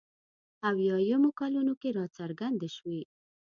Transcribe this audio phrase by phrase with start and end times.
[0.69, 3.01] اویایمو کلونو کې راڅرګندې شوې.